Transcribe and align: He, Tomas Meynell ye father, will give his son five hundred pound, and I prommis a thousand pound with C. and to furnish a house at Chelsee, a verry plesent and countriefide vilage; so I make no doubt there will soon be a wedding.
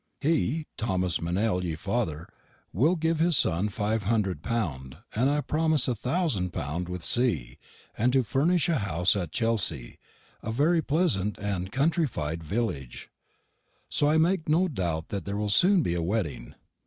He, 0.19 0.65
Tomas 0.79 1.19
Meynell 1.21 1.63
ye 1.63 1.75
father, 1.75 2.27
will 2.73 2.95
give 2.95 3.19
his 3.19 3.37
son 3.37 3.69
five 3.69 4.01
hundred 4.05 4.41
pound, 4.41 4.97
and 5.13 5.29
I 5.29 5.41
prommis 5.41 5.87
a 5.87 5.93
thousand 5.93 6.51
pound 6.53 6.89
with 6.89 7.03
C. 7.03 7.59
and 7.95 8.11
to 8.13 8.23
furnish 8.23 8.67
a 8.67 8.79
house 8.79 9.15
at 9.15 9.31
Chelsee, 9.31 9.99
a 10.41 10.51
verry 10.51 10.81
plesent 10.81 11.37
and 11.37 11.71
countriefide 11.71 12.41
vilage; 12.41 13.09
so 13.89 14.07
I 14.09 14.17
make 14.17 14.49
no 14.49 14.67
doubt 14.67 15.09
there 15.09 15.37
will 15.37 15.49
soon 15.49 15.83
be 15.83 15.93
a 15.93 16.01
wedding. 16.01 16.55